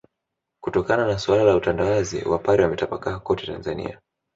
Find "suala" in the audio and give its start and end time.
1.19-1.43